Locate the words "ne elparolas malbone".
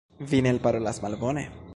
0.45-1.45